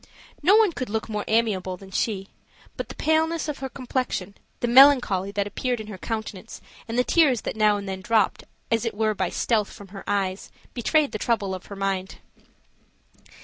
[0.41, 2.27] No one could look more amiable than she;
[2.75, 7.03] but the paleness of her complexion, the melancholy that appeared in her countenance, and the
[7.03, 11.11] tears that now and then dropped, as it were by stealth from her eyes, betrayed
[11.11, 12.15] the trouble of her mind.